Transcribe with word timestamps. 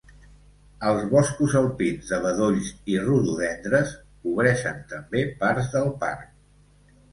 Els 0.91 1.03
boscos 1.11 1.53
alpins 1.59 2.09
de 2.13 2.19
bedolls 2.23 2.71
i 2.95 2.97
rododendres 3.05 3.93
cobreixen 4.25 4.83
també 4.97 5.25
parts 5.45 5.73
del 5.79 5.97
parc. 6.05 6.29